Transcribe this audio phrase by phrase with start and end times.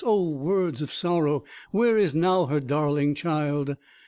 [0.03, 1.43] Oh words of sorrow!
[1.69, 3.77] Where is now her darling child?